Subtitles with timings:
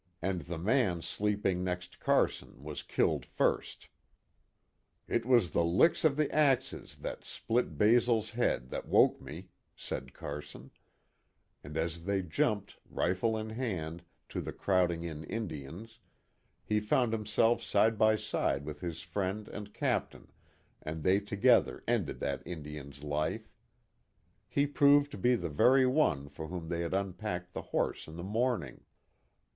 [0.23, 0.63] KIT CARSON.
[1.59, 1.59] 33"
[5.15, 10.11] It was the licks of the axe that split Basil's head that woke me," said
[10.15, 10.71] Carson,
[11.63, 15.99] and as they jumped, rifle in hand, to the crowding in Indians,
[16.63, 20.31] he found himself side by side with his friend and captain
[20.81, 23.53] and they together ended that In dian's life.
[24.49, 28.15] He proved to be the very one for whom they had unpacked the horse in
[28.15, 28.85] the morn ing.